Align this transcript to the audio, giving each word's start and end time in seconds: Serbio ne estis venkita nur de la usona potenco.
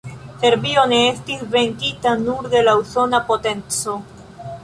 Serbio 0.43 0.85
ne 0.93 1.01
estis 1.09 1.43
venkita 1.57 2.15
nur 2.23 2.49
de 2.55 2.65
la 2.69 2.75
usona 2.81 3.23
potenco. 3.31 3.97